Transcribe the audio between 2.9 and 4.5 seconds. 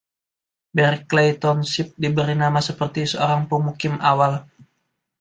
seorang pemukim awal.